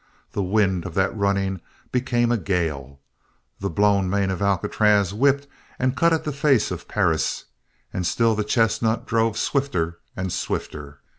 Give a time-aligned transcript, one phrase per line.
[0.31, 2.99] The wind of that running became a gale.
[3.59, 5.45] The blown mane of Alcatraz whipped
[5.77, 7.43] and cut at the face of Perris,
[7.93, 11.01] and still the chestnut drove swifter and swifter.